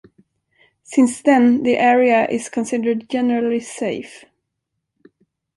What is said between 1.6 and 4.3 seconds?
the area is considered generally safe.